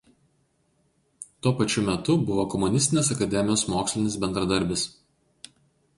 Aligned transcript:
Tuo 1.43 1.51
pačiu 1.59 1.83
metu 1.91 2.17
buvo 2.31 2.47
komunistinės 2.55 3.11
akademijos 3.17 3.67
mokslinis 3.75 4.19
bendradarbis. 4.25 4.91